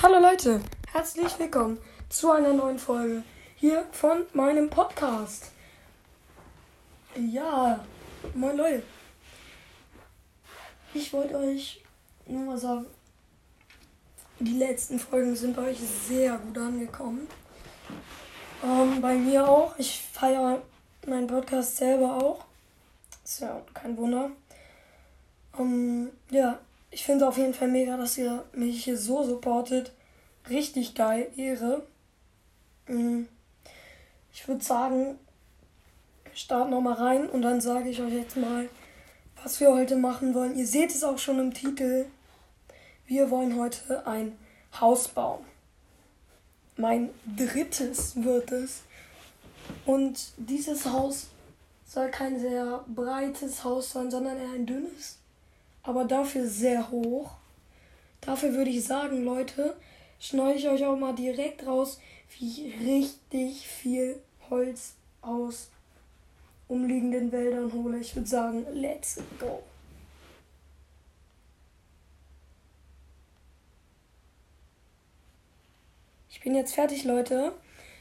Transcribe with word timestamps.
Hallo 0.00 0.20
Leute, 0.20 0.60
herzlich 0.92 1.36
willkommen 1.40 1.76
zu 2.08 2.30
einer 2.30 2.52
neuen 2.52 2.78
Folge 2.78 3.24
hier 3.56 3.84
von 3.90 4.26
meinem 4.32 4.70
Podcast. 4.70 5.50
Ja, 7.16 7.84
moin 8.32 8.56
Leute. 8.56 8.84
Ich 10.94 11.12
wollte 11.12 11.36
euch 11.36 11.82
nur 12.26 12.44
mal 12.44 12.58
sagen, 12.58 12.86
die 14.38 14.56
letzten 14.56 15.00
Folgen 15.00 15.34
sind 15.34 15.56
bei 15.56 15.70
euch 15.70 15.80
sehr 15.80 16.38
gut 16.38 16.56
angekommen. 16.58 17.26
Ähm, 18.62 19.00
bei 19.00 19.16
mir 19.16 19.48
auch. 19.48 19.76
Ich 19.78 20.00
feiere 20.12 20.62
meinen 21.08 21.26
Podcast 21.26 21.76
selber 21.76 22.22
auch. 22.22 22.44
Ist 23.24 23.40
ja 23.40 23.60
kein 23.74 23.96
Wunder. 23.96 24.30
Ähm, 25.58 26.12
ja, 26.30 26.60
ich 26.90 27.04
finde 27.04 27.24
es 27.24 27.28
auf 27.28 27.36
jeden 27.36 27.54
Fall 27.54 27.68
mega, 27.68 27.96
dass 27.96 28.16
ihr 28.18 28.44
mich 28.52 28.84
hier 28.84 28.96
so 28.96 29.22
supportet. 29.24 29.92
Richtig 30.48 30.94
geil, 30.94 31.30
Ehre. 31.36 31.86
Mm. 32.86 33.24
Ich 34.32 34.46
würde 34.48 34.64
sagen, 34.64 35.18
starten 36.32 36.70
nochmal 36.70 36.94
rein 36.94 37.28
und 37.28 37.42
dann 37.42 37.60
sage 37.60 37.90
ich 37.90 38.00
euch 38.00 38.12
jetzt 38.12 38.36
mal, 38.36 38.68
was 39.42 39.60
wir 39.60 39.72
heute 39.72 39.96
machen 39.96 40.34
wollen. 40.34 40.56
Ihr 40.56 40.66
seht 40.66 40.90
es 40.90 41.04
auch 41.04 41.18
schon 41.18 41.38
im 41.38 41.52
Titel. 41.52 42.06
Wir 43.06 43.30
wollen 43.30 43.58
heute 43.58 44.06
ein 44.06 44.38
Haus 44.80 45.08
bauen. 45.08 45.44
Mein 46.76 47.10
drittes 47.36 48.22
wird 48.22 48.52
es. 48.52 48.82
Und 49.84 50.32
dieses 50.36 50.86
Haus 50.86 51.26
soll 51.84 52.10
kein 52.10 52.38
sehr 52.38 52.84
breites 52.86 53.64
Haus 53.64 53.92
sein, 53.92 54.10
sondern 54.10 54.38
eher 54.38 54.52
ein 54.52 54.66
dünnes 54.66 55.17
aber 55.88 56.04
dafür 56.04 56.46
sehr 56.46 56.90
hoch. 56.90 57.30
Dafür 58.20 58.52
würde 58.52 58.68
ich 58.68 58.84
sagen, 58.84 59.24
Leute, 59.24 59.74
schneide 60.20 60.58
ich 60.58 60.68
euch 60.68 60.84
auch 60.84 60.98
mal 60.98 61.14
direkt 61.14 61.66
raus, 61.66 61.98
wie 62.36 62.66
ich 62.66 62.80
richtig 62.80 63.66
viel 63.66 64.20
Holz 64.50 64.96
aus 65.22 65.70
umliegenden 66.68 67.32
Wäldern 67.32 67.72
hole. 67.72 68.00
Ich 68.00 68.14
würde 68.14 68.28
sagen, 68.28 68.66
let's 68.74 69.18
go. 69.40 69.62
Ich 76.28 76.42
bin 76.42 76.54
jetzt 76.54 76.74
fertig, 76.74 77.04
Leute. 77.04 77.52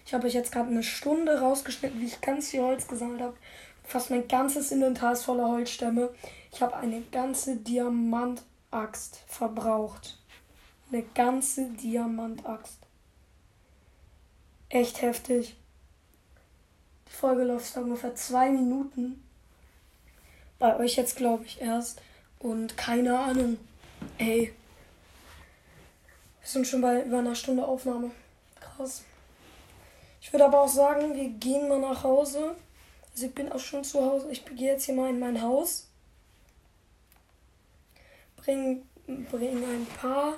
Ich 0.05 0.13
habe 0.13 0.27
euch 0.27 0.33
jetzt 0.33 0.51
gerade 0.51 0.69
eine 0.69 0.83
Stunde 0.83 1.39
rausgeschnitten, 1.39 2.01
wie 2.01 2.07
ich 2.07 2.19
ganz 2.19 2.49
viel 2.49 2.63
Holz 2.63 2.85
gesammelt 2.89 3.21
habe. 3.21 3.37
Fast 3.85 4.09
mein 4.09 4.27
ganzes 4.27 4.73
Inventar 4.73 5.13
ist 5.13 5.23
voller 5.23 5.47
Holzstämme. 5.47 6.09
Ich 6.57 6.63
habe 6.63 6.75
eine 6.77 7.01
ganze 7.11 7.55
Diamantaxt 7.55 9.19
verbraucht. 9.27 10.17
Eine 10.91 11.03
ganze 11.03 11.69
Diamantaxt. 11.69 12.79
Echt 14.67 15.03
heftig. 15.03 15.55
Die 17.07 17.11
Folge 17.11 17.43
läuft 17.43 17.67
seit 17.67 17.83
ungefähr 17.83 18.15
zwei 18.15 18.49
Minuten. 18.49 19.23
Bei 20.57 20.79
euch 20.79 20.95
jetzt 20.95 21.15
glaube 21.15 21.45
ich 21.45 21.61
erst. 21.61 22.01
Und 22.39 22.75
keine 22.75 23.19
Ahnung. 23.19 23.59
Ey. 24.17 24.51
Wir 26.41 26.49
sind 26.49 26.65
schon 26.65 26.81
bei 26.81 27.03
über 27.03 27.19
einer 27.19 27.35
Stunde 27.35 27.67
Aufnahme. 27.67 28.09
Krass. 28.59 29.03
Ich 30.21 30.33
würde 30.33 30.45
aber 30.45 30.61
auch 30.61 30.69
sagen, 30.69 31.13
wir 31.13 31.29
gehen 31.29 31.69
mal 31.69 31.79
nach 31.79 32.03
Hause. 32.03 32.55
Also 33.11 33.27
ich 33.27 33.35
bin 33.35 33.51
auch 33.51 33.59
schon 33.59 33.83
zu 33.83 34.03
Hause. 34.03 34.31
Ich 34.31 34.43
gehe 34.43 34.71
jetzt 34.71 34.85
hier 34.85 34.95
mal 34.95 35.11
in 35.11 35.19
mein 35.19 35.39
Haus. 35.39 35.87
Bring, 38.47 38.81
bring 39.29 39.61
ein 39.61 39.85
paar 39.99 40.35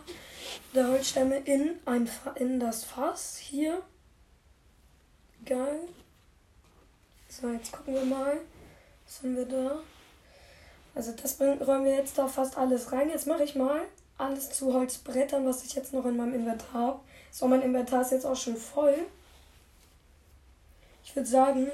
der 0.73 0.87
Holzstämme 0.87 1.37
in, 1.41 1.77
ein, 1.85 2.09
in 2.35 2.59
das 2.59 2.83
Fass 2.83 3.37
hier. 3.37 3.83
Geil. 5.45 5.81
So, 7.27 7.51
jetzt 7.51 7.71
gucken 7.71 7.93
wir 7.93 8.05
mal. 8.05 8.41
Was 9.05 9.21
haben 9.21 9.35
wir 9.35 9.45
da? 9.45 9.79
Also 10.95 11.11
das 11.11 11.39
räumen 11.39 11.85
wir 11.85 11.93
jetzt 11.93 12.17
da 12.17 12.27
fast 12.27 12.57
alles 12.57 12.91
rein. 12.91 13.11
Jetzt 13.11 13.27
mache 13.27 13.43
ich 13.43 13.53
mal 13.53 13.81
alles 14.17 14.49
zu 14.49 14.73
Holzbrettern, 14.73 15.45
was 15.45 15.63
ich 15.63 15.75
jetzt 15.75 15.93
noch 15.93 16.05
in 16.07 16.17
meinem 16.17 16.33
Inventar 16.33 16.73
habe. 16.73 16.99
So, 17.29 17.47
mein 17.47 17.61
Inventar 17.61 18.01
ist 18.01 18.11
jetzt 18.11 18.25
auch 18.25 18.35
schon 18.35 18.57
voll. 18.57 19.05
Ich 21.03 21.15
würde 21.15 21.29
sagen, 21.29 21.67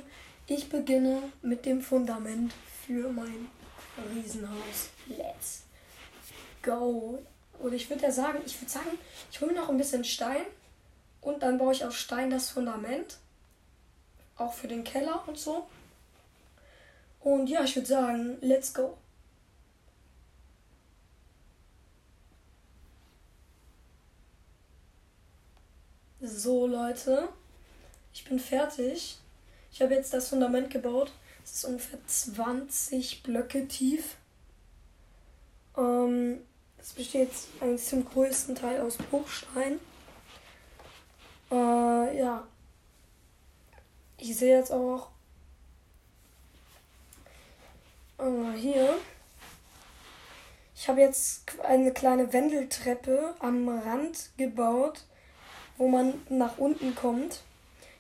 ich 0.48 0.68
beginne 0.68 1.24
mit 1.42 1.66
dem 1.66 1.82
Fundament 1.82 2.54
für 2.86 3.10
mein 3.10 3.48
Riesenhaus. 4.14 4.90
Let's 5.08 5.66
go. 6.66 7.20
Und 7.60 7.74
ich 7.74 7.90
würde 7.90 8.04
ja 8.04 8.12
sagen, 8.12 8.40
ich 8.46 8.60
würde 8.60 8.72
sagen, 8.72 8.98
ich 9.32 9.40
hole 9.40 9.54
mir 9.54 9.60
noch 9.62 9.70
ein 9.70 9.78
bisschen 9.78 10.04
Stein 10.04 10.46
und 11.22 11.42
dann 11.42 11.58
baue 11.58 11.74
ich 11.74 11.86
aus 11.86 11.96
Stein 11.96 12.30
das 12.30 12.50
Fundament. 12.50 13.18
Auch 14.38 14.54
für 14.54 14.68
den 14.68 14.84
Keller 14.84 15.24
und 15.28 15.38
so. 15.38 15.66
Und 17.22 17.48
ja, 17.48 17.64
ich 17.64 17.76
würde 17.76 17.88
sagen, 17.88 18.38
let's 18.42 18.74
go. 18.74 18.98
So, 26.22 26.68
Leute. 26.68 27.30
Ich 28.14 28.26
bin 28.26 28.40
fertig. 28.40 29.18
Ich 29.72 29.82
habe 29.82 29.94
jetzt 29.94 30.14
das 30.14 30.30
Fundament 30.30 30.70
gebaut. 30.70 31.12
Es 31.44 31.54
ist 31.58 31.66
ungefähr 31.66 32.00
20 32.06 33.24
Blöcke 33.24 33.68
tief. 33.68 34.18
Das 36.86 36.94
besteht 36.94 37.32
eigentlich 37.62 37.84
zum 37.84 38.06
größten 38.06 38.54
Teil 38.54 38.80
aus 38.80 38.98
Bruchstein. 38.98 39.80
Äh, 41.50 42.20
ja. 42.20 42.48
Ich 44.20 44.38
sehe 44.38 44.60
jetzt 44.60 44.72
auch 44.72 45.10
äh, 48.20 48.56
hier. 48.56 49.00
Ich 50.76 50.88
habe 50.88 51.02
jetzt 51.02 51.60
eine 51.64 51.92
kleine 51.92 52.32
Wendeltreppe 52.32 53.34
am 53.40 53.68
Rand 53.68 54.30
gebaut, 54.38 55.06
wo 55.78 55.88
man 55.88 56.22
nach 56.30 56.60
unten 56.60 56.94
kommt. 56.94 57.42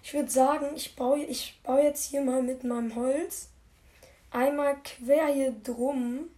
Ich 0.03 0.13
würde 0.13 0.29
sagen, 0.29 0.75
ich 0.75 0.95
baue, 0.95 1.23
ich 1.23 1.59
baue 1.63 1.81
jetzt 1.81 2.03
hier 2.03 2.21
mal 2.21 2.43
mit 2.43 2.63
meinem 2.63 2.93
Holz 2.93 3.49
einmal 4.29 4.77
quer 4.83 5.25
hier 5.25 5.55
drum. 5.63 6.29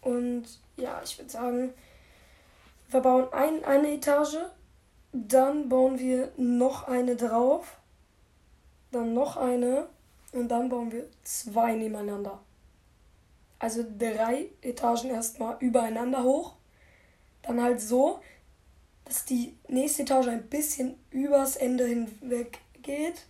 Und 0.00 0.46
ja, 0.80 1.00
ich 1.04 1.18
würde 1.18 1.30
sagen, 1.30 1.72
wir 2.90 3.00
bauen 3.00 3.32
ein, 3.32 3.64
eine 3.64 3.92
Etage, 3.94 4.38
dann 5.12 5.68
bauen 5.68 5.98
wir 5.98 6.32
noch 6.36 6.88
eine 6.88 7.16
drauf, 7.16 7.78
dann 8.90 9.14
noch 9.14 9.36
eine 9.36 9.88
und 10.32 10.48
dann 10.48 10.68
bauen 10.68 10.90
wir 10.92 11.08
zwei 11.22 11.74
nebeneinander. 11.74 12.40
Also 13.58 13.84
drei 13.98 14.48
Etagen 14.62 15.10
erstmal 15.10 15.56
übereinander 15.60 16.22
hoch, 16.22 16.54
dann 17.42 17.62
halt 17.62 17.80
so, 17.80 18.20
dass 19.04 19.24
die 19.24 19.56
nächste 19.68 20.02
Etage 20.02 20.28
ein 20.28 20.48
bisschen 20.48 20.96
übers 21.10 21.56
Ende 21.56 21.84
hinweg 21.84 22.58
geht, 22.82 23.26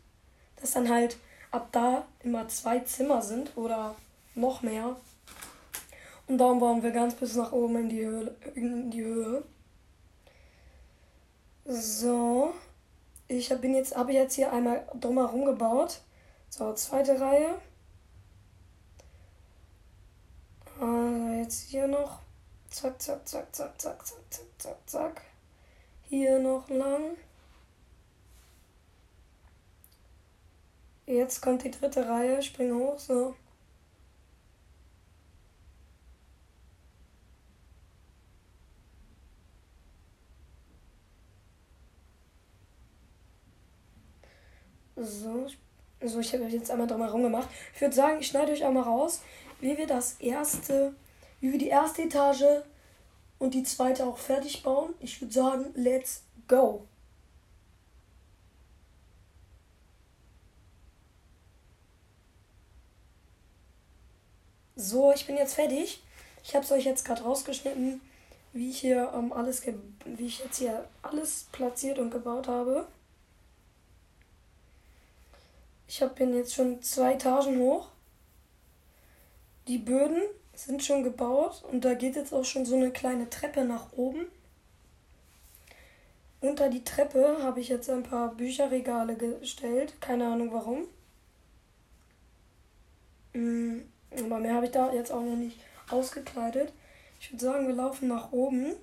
dass 0.60 0.72
dann 0.72 0.88
halt 0.88 1.16
ab 1.50 1.68
da 1.72 2.06
immer 2.22 2.48
zwei 2.48 2.80
Zimmer 2.80 3.22
sind 3.22 3.56
oder 3.56 3.96
noch 4.34 4.62
mehr. 4.62 4.96
Und 6.30 6.38
darum 6.38 6.60
bauen 6.60 6.80
wir 6.80 6.92
ganz 6.92 7.16
bis 7.16 7.34
nach 7.34 7.50
oben 7.50 7.74
in 7.76 7.88
die 7.88 8.06
Höhe. 8.06 8.36
In 8.54 8.88
die 8.88 9.02
Höhe. 9.02 9.42
So. 11.64 12.54
Ich 13.26 13.48
bin 13.60 13.74
jetzt, 13.74 13.96
habe 13.96 14.12
jetzt 14.12 14.34
hier 14.34 14.52
einmal 14.52 14.86
drumherum 15.00 15.44
gebaut. 15.44 16.02
So, 16.48 16.72
zweite 16.74 17.20
Reihe. 17.20 17.60
Also 20.80 21.32
jetzt 21.40 21.62
hier 21.62 21.88
noch. 21.88 22.20
Zack, 22.70 23.02
zack, 23.02 23.26
zack, 23.26 23.52
zack, 23.52 23.80
zack, 23.80 24.06
zack, 24.06 24.30
zack, 24.30 24.46
zack, 24.58 24.76
zack. 24.86 25.22
Hier 26.04 26.38
noch 26.38 26.68
lang. 26.68 27.16
Jetzt 31.06 31.40
kommt 31.40 31.64
die 31.64 31.72
dritte 31.72 32.08
Reihe. 32.08 32.40
Spring 32.40 32.72
hoch, 32.72 33.00
so. 33.00 33.34
So, 45.00 45.46
so 46.04 46.20
ich 46.20 46.34
habe 46.34 46.44
jetzt 46.44 46.70
einmal 46.70 46.86
drumherum 46.86 47.22
gemacht. 47.22 47.48
Ich 47.74 47.80
würde 47.80 47.94
sagen, 47.94 48.20
ich 48.20 48.26
schneide 48.26 48.52
euch 48.52 48.64
einmal 48.64 48.82
raus, 48.82 49.22
wie 49.60 49.76
wir 49.78 49.86
das 49.86 50.20
erste, 50.20 50.94
wie 51.40 51.52
wir 51.52 51.58
die 51.58 51.68
erste 51.68 52.02
Etage 52.02 52.44
und 53.38 53.54
die 53.54 53.62
zweite 53.62 54.04
auch 54.06 54.18
fertig 54.18 54.62
bauen. 54.62 54.94
Ich 55.00 55.18
würde 55.22 55.32
sagen, 55.32 55.66
let's 55.74 56.22
go. 56.48 56.86
So, 64.76 65.12
ich 65.12 65.26
bin 65.26 65.36
jetzt 65.36 65.54
fertig. 65.54 66.02
Ich 66.44 66.54
habe 66.54 66.64
es 66.64 66.72
euch 66.72 66.84
jetzt 66.84 67.04
gerade 67.06 67.22
rausgeschnitten. 67.22 68.02
wie 68.52 68.70
ich 68.70 68.80
hier 68.80 69.12
ähm, 69.14 69.32
alles, 69.32 69.62
wie 70.04 70.26
ich 70.26 70.40
jetzt 70.40 70.58
hier 70.58 70.88
alles 71.02 71.46
platziert 71.52 71.98
und 71.98 72.10
gebaut 72.10 72.48
habe. 72.48 72.86
Ich 75.90 76.00
habe 76.02 76.14
bin 76.14 76.32
jetzt 76.36 76.54
schon 76.54 76.80
zwei 76.82 77.14
Etagen 77.14 77.58
hoch. 77.58 77.88
Die 79.66 79.78
Böden 79.78 80.22
sind 80.54 80.84
schon 80.84 81.02
gebaut 81.02 81.64
und 81.64 81.84
da 81.84 81.94
geht 81.94 82.14
jetzt 82.14 82.32
auch 82.32 82.44
schon 82.44 82.64
so 82.64 82.76
eine 82.76 82.92
kleine 82.92 83.28
Treppe 83.28 83.64
nach 83.64 83.92
oben. 83.94 84.26
Unter 86.40 86.68
die 86.68 86.84
Treppe 86.84 87.38
habe 87.42 87.58
ich 87.58 87.70
jetzt 87.70 87.90
ein 87.90 88.04
paar 88.04 88.36
Bücherregale 88.36 89.16
gestellt. 89.16 90.00
Keine 90.00 90.28
Ahnung 90.28 90.52
warum. 90.52 90.84
Mm, 93.32 93.80
aber 94.12 94.38
mehr 94.38 94.54
habe 94.54 94.66
ich 94.66 94.72
da 94.72 94.92
jetzt 94.92 95.10
auch 95.10 95.22
noch 95.22 95.34
nicht 95.34 95.58
ausgekleidet. 95.90 96.72
Ich 97.20 97.32
würde 97.32 97.44
sagen, 97.44 97.66
wir 97.66 97.74
laufen 97.74 98.06
nach 98.06 98.30
oben. 98.30 98.76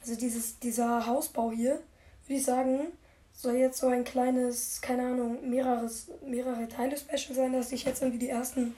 Also 0.00 0.16
dieses, 0.16 0.58
dieser 0.58 1.06
Hausbau 1.06 1.52
hier, 1.52 1.80
würde 2.26 2.40
ich 2.40 2.44
sagen, 2.44 2.88
soll 3.34 3.56
jetzt 3.56 3.78
so 3.78 3.88
ein 3.88 4.04
kleines, 4.04 4.80
keine 4.80 5.02
Ahnung, 5.08 5.50
mehreres, 5.50 6.08
mehrere 6.24 6.68
Teile 6.68 6.96
Special 6.96 7.34
sein, 7.34 7.52
dass 7.52 7.72
ich 7.72 7.84
jetzt 7.84 8.00
irgendwie 8.02 8.20
die 8.20 8.30
ersten 8.30 8.74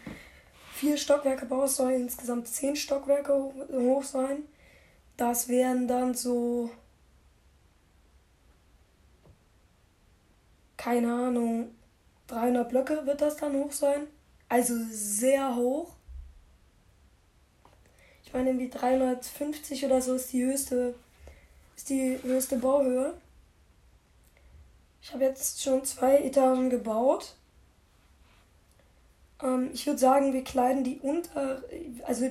vier 0.73 0.97
Stockwerke 0.97 1.47
baue. 1.47 1.67
Es 1.67 1.77
soll 1.77 1.93
insgesamt 1.93 2.49
zehn 2.49 2.75
Stockwerke 2.75 3.33
hoch 3.73 4.03
sein. 4.03 4.45
Das 5.17 5.49
wären 5.49 5.89
dann 5.89 6.15
so, 6.15 6.71
keine 10.77 11.13
Ahnung, 11.13 11.71
300 12.27 12.69
Blöcke 12.69 13.07
wird 13.07 13.21
das 13.21 13.37
dann 13.37 13.55
hoch 13.55 13.73
sein. 13.73 14.07
Also 14.49 14.75
sehr 14.91 15.57
hoch. 15.57 15.95
Ich 18.25 18.33
meine, 18.33 18.51
irgendwie 18.51 18.69
350 18.69 19.85
oder 19.85 20.03
so 20.03 20.15
ist 20.15 20.33
die 20.33 20.45
höchste, 20.45 20.95
ist 21.77 21.89
die 21.89 22.19
höchste 22.23 22.59
Bauhöhe. 22.59 23.15
Ich 25.07 25.13
habe 25.13 25.23
jetzt 25.23 25.63
schon 25.63 25.85
zwei 25.85 26.19
Etagen 26.19 26.69
gebaut. 26.69 27.37
Ähm, 29.41 29.71
ich 29.73 29.87
würde 29.87 30.01
sagen, 30.01 30.33
wir 30.33 30.43
kleiden 30.43 30.83
die 30.83 30.99
unter. 30.99 31.63
Also, 32.05 32.29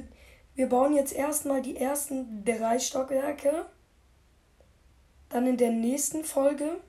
wir 0.56 0.68
bauen 0.68 0.94
jetzt 0.94 1.14
erstmal 1.14 1.62
die 1.62 1.78
ersten 1.78 2.44
drei 2.44 2.78
Stockwerke. 2.80 3.66
Dann 5.30 5.48
in 5.48 5.56
der 5.56 5.72
nächsten 5.72 6.26
Folge 6.26 6.82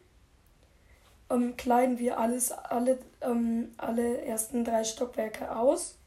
ähm, 1.31 1.57
kleiden 1.57 2.01
wir 2.01 2.19
alles, 2.19 2.51
alle, 2.51 2.99
ähm, 3.21 3.73
alle 3.77 4.23
ersten 4.23 4.65
drei 4.65 4.83
Stockwerke 4.83 5.55
aus. 5.55 5.99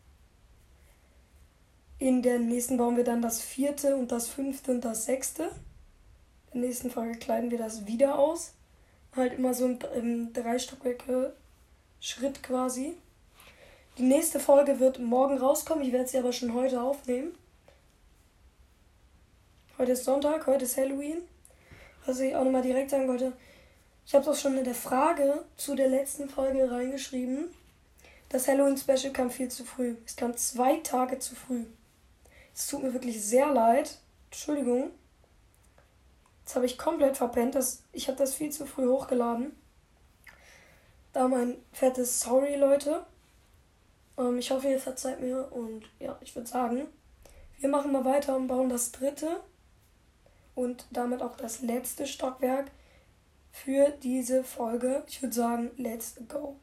In 1.99 2.21
der 2.21 2.39
nächsten 2.39 2.75
bauen 2.75 2.97
wir 2.97 3.05
dann 3.05 3.21
das 3.21 3.39
vierte 3.41 3.95
und 3.95 4.11
das 4.11 4.27
fünfte 4.27 4.71
und 4.71 4.83
das 4.83 5.05
sechste. 5.05 5.43
In 6.51 6.59
der 6.59 6.67
nächsten 6.67 6.91
Folge 6.91 7.17
kleiden 7.17 7.49
wir 7.49 7.57
das 7.57 7.85
wieder 7.85 8.19
aus 8.19 8.55
halt 9.15 9.33
immer 9.33 9.53
so 9.53 9.65
im, 9.65 9.79
im 9.95 10.33
drei 10.33 10.59
Stockwerke 10.59 11.33
Schritt 11.99 12.41
quasi. 12.43 12.95
Die 13.97 14.03
nächste 14.03 14.39
Folge 14.39 14.79
wird 14.79 14.99
morgen 14.99 15.37
rauskommen. 15.37 15.83
Ich 15.83 15.91
werde 15.91 16.07
sie 16.07 16.17
aber 16.17 16.31
schon 16.31 16.53
heute 16.53 16.81
aufnehmen. 16.81 17.35
Heute 19.77 19.91
ist 19.93 20.05
Sonntag, 20.05 20.47
heute 20.47 20.65
ist 20.65 20.77
Halloween. 20.77 21.17
Was 22.05 22.19
ich 22.19 22.35
auch 22.35 22.43
nochmal 22.43 22.61
direkt 22.61 22.91
sagen 22.91 23.07
wollte. 23.07 23.33
Ich 24.05 24.15
habe 24.15 24.23
es 24.23 24.29
auch 24.29 24.41
schon 24.41 24.57
in 24.57 24.63
der 24.63 24.75
Frage 24.75 25.43
zu 25.57 25.75
der 25.75 25.87
letzten 25.87 26.29
Folge 26.29 26.71
reingeschrieben. 26.71 27.45
Das 28.29 28.47
Halloween-Special 28.47 29.11
kam 29.11 29.29
viel 29.29 29.49
zu 29.49 29.65
früh. 29.65 29.95
Es 30.05 30.15
kam 30.15 30.35
zwei 30.37 30.77
Tage 30.77 31.19
zu 31.19 31.35
früh. 31.35 31.65
Es 32.55 32.67
tut 32.67 32.83
mir 32.83 32.93
wirklich 32.93 33.21
sehr 33.21 33.51
leid. 33.51 33.97
Entschuldigung. 34.31 34.91
Das 36.49 36.55
habe 36.55 36.65
ich 36.65 36.79
komplett 36.79 37.15
verpennt. 37.15 37.53
Das, 37.53 37.83
ich 37.93 38.07
habe 38.07 38.17
das 38.17 38.33
viel 38.33 38.51
zu 38.51 38.65
früh 38.65 38.87
hochgeladen. 38.87 39.55
Da 41.13 41.27
mein 41.27 41.57
fettes 41.71 42.21
Sorry, 42.21 42.55
Leute. 42.55 43.05
Ähm, 44.17 44.39
ich 44.39 44.49
hoffe, 44.49 44.67
ihr 44.67 44.79
verzeiht 44.79 45.21
mir. 45.21 45.51
Und 45.51 45.83
ja, 45.99 46.17
ich 46.21 46.35
würde 46.35 46.47
sagen, 46.47 46.87
wir 47.59 47.69
machen 47.69 47.91
mal 47.91 48.03
weiter 48.03 48.35
und 48.35 48.47
bauen 48.47 48.67
das 48.67 48.91
dritte 48.91 49.41
und 50.55 50.87
damit 50.89 51.21
auch 51.21 51.37
das 51.37 51.61
letzte 51.61 52.07
Stockwerk 52.07 52.71
für 53.51 53.91
diese 54.01 54.43
Folge. 54.43 55.03
Ich 55.05 55.21
würde 55.21 55.35
sagen, 55.35 55.69
let's 55.77 56.15
go. 56.29 56.55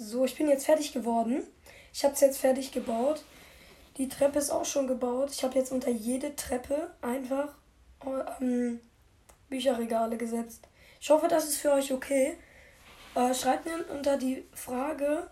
So, 0.00 0.24
ich 0.24 0.36
bin 0.36 0.48
jetzt 0.48 0.66
fertig 0.66 0.92
geworden. 0.92 1.42
Ich 1.92 2.04
habe 2.04 2.14
es 2.14 2.20
jetzt 2.20 2.38
fertig 2.38 2.70
gebaut. 2.70 3.24
Die 3.96 4.08
Treppe 4.08 4.38
ist 4.38 4.50
auch 4.50 4.64
schon 4.64 4.86
gebaut. 4.86 5.30
Ich 5.32 5.42
habe 5.42 5.58
jetzt 5.58 5.72
unter 5.72 5.90
jede 5.90 6.36
Treppe 6.36 6.94
einfach 7.02 7.48
ähm, 8.40 8.78
Bücherregale 9.48 10.16
gesetzt. 10.16 10.68
Ich 11.00 11.10
hoffe, 11.10 11.26
das 11.26 11.48
ist 11.48 11.56
für 11.56 11.72
euch 11.72 11.92
okay. 11.92 12.38
Äh, 13.16 13.34
schreibt 13.34 13.64
mir 13.64 13.84
unter 13.90 14.16
die 14.16 14.44
Frage. 14.52 15.28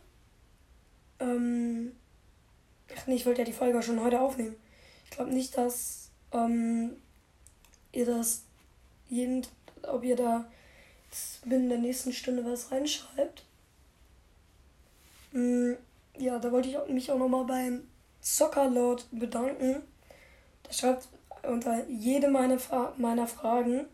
Ähm, 1.21 1.95
ach 2.93 3.07
nee, 3.07 3.15
ich 3.15 3.27
wollte 3.27 3.43
ja 3.43 3.47
die 3.47 3.53
Folge 3.53 3.81
schon 3.85 4.03
heute 4.03 4.21
aufnehmen. 4.21 4.57
Ich 5.05 5.11
glaube 5.13 5.33
nicht, 5.33 5.57
dass 5.57 6.11
ähm, 6.33 6.97
ihr 7.93 8.05
das 8.05 8.43
jeden, 9.09 9.47
ob 9.85 10.03
ihr 10.03 10.17
da 10.17 10.45
binnen 11.45 11.69
der 11.69 11.79
nächsten 11.79 12.13
Stunde 12.13 12.45
was 12.45 12.73
reinschreibt. 12.73 13.46
Mm, 15.37 15.75
ja, 16.17 16.39
da 16.39 16.51
wollte 16.51 16.71
ich 16.71 16.79
mich 16.89 17.13
auch 17.13 17.19
nochmal 17.19 17.45
beim 17.45 17.87
Zockerlord 18.23 19.07
bedanken. 19.13 19.83
Der 20.67 20.73
schreibt 20.73 21.09
unter 21.43 21.87
jede 21.89 22.29
meine 22.29 22.59
Fra 22.59 22.95
meiner 22.97 23.27
Fragen, 23.27 23.85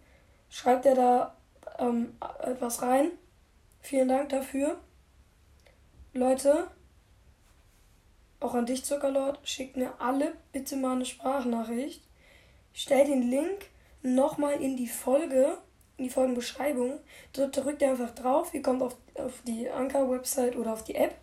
schreibt 0.48 0.86
er 0.86 0.94
da 0.94 1.36
ähm, 1.80 2.14
etwas 2.44 2.80
rein. 2.82 3.10
Vielen 3.80 4.06
Dank 4.06 4.28
dafür. 4.28 4.78
Leute, 6.12 6.68
auch 8.38 8.54
an 8.54 8.66
dich, 8.66 8.84
Zuckerlord, 8.84 9.40
schickt 9.42 9.76
mir 9.76 10.00
alle 10.00 10.34
bitte 10.52 10.76
mal 10.76 10.94
eine 10.94 11.06
Sprachnachricht. 11.06 12.04
Stell 12.72 13.04
den 13.04 13.22
Link 13.22 13.66
nochmal 14.02 14.62
in 14.62 14.76
die 14.76 14.86
Folge, 14.86 15.58
in 15.96 16.04
die 16.04 16.10
Folgenbeschreibung. 16.10 17.00
Dort 17.32 17.56
drückt 17.56 17.82
ihr 17.82 17.90
einfach 17.90 18.14
drauf. 18.14 18.54
Ihr 18.54 18.62
kommt 18.62 18.82
auf, 18.82 18.96
auf 19.14 19.42
die 19.44 19.68
Anker-Website 19.68 20.54
oder 20.54 20.72
auf 20.74 20.84
die 20.84 20.94
App. 20.94 21.16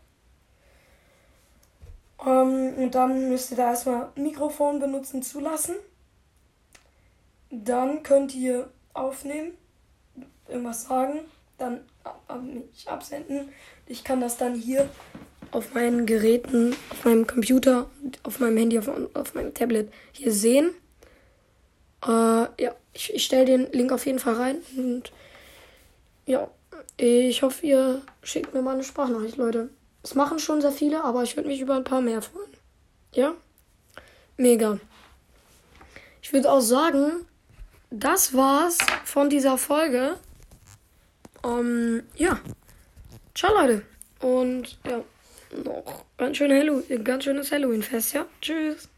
Ähm, 2.25 2.73
und 2.75 2.95
dann 2.95 3.29
müsst 3.29 3.51
ihr 3.51 3.57
da 3.57 3.69
erstmal 3.69 4.09
Mikrofon 4.15 4.79
benutzen 4.79 5.23
zulassen. 5.23 5.75
Dann 7.49 8.03
könnt 8.03 8.35
ihr 8.35 8.69
aufnehmen, 8.93 9.53
irgendwas 10.47 10.83
sagen, 10.83 11.21
dann 11.57 11.81
mich 12.43 12.87
absenden. 12.87 13.49
Ich 13.85 14.03
kann 14.03 14.21
das 14.21 14.37
dann 14.37 14.55
hier 14.55 14.89
auf 15.51 15.73
meinen 15.73 16.05
Geräten, 16.05 16.75
auf 16.89 17.05
meinem 17.05 17.25
Computer, 17.25 17.89
auf 18.23 18.39
meinem 18.39 18.57
Handy, 18.57 18.77
auf, 18.77 18.89
auf 19.13 19.33
meinem 19.33 19.53
Tablet 19.53 19.91
hier 20.11 20.31
sehen. 20.31 20.71
Äh, 22.05 22.09
ja, 22.09 22.75
ich, 22.93 23.13
ich 23.13 23.25
stelle 23.25 23.45
den 23.45 23.71
Link 23.71 23.91
auf 23.91 24.05
jeden 24.05 24.19
Fall 24.19 24.35
rein. 24.35 24.57
Und 24.77 25.11
ja, 26.25 26.49
ich 26.97 27.41
hoffe, 27.41 27.65
ihr 27.65 28.01
schickt 28.21 28.53
mir 28.53 28.61
mal 28.61 28.73
eine 28.73 28.83
Sprachnachricht, 28.83 29.37
Leute. 29.37 29.69
Es 30.03 30.15
machen 30.15 30.39
schon 30.39 30.61
sehr 30.61 30.71
viele, 30.71 31.03
aber 31.03 31.23
ich 31.23 31.35
würde 31.35 31.49
mich 31.49 31.61
über 31.61 31.75
ein 31.75 31.83
paar 31.83 32.01
mehr 32.01 32.21
freuen. 32.21 32.51
Ja? 33.13 33.33
Mega. 34.37 34.79
Ich 36.21 36.33
würde 36.33 36.51
auch 36.51 36.61
sagen, 36.61 37.25
das 37.91 38.33
war's 38.33 38.77
von 39.05 39.29
dieser 39.29 39.57
Folge. 39.57 40.17
Ähm, 41.43 42.03
ja. 42.15 42.39
Ciao, 43.35 43.53
Leute. 43.53 43.83
Und 44.21 44.77
ja, 44.85 45.01
noch 45.63 46.05
ganz, 46.17 46.37
schön 46.37 46.51
Halloween, 46.51 47.03
ganz 47.03 47.23
schönes 47.23 47.51
Halloween-Fest, 47.51 48.13
ja? 48.13 48.25
Tschüss. 48.41 48.88